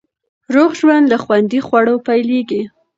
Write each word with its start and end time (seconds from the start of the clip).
روغ 0.53 0.71
ژوند 0.79 1.05
له 1.11 1.17
خوندي 1.23 1.59
خوړو 1.67 1.95
پیلېږي. 2.07 2.61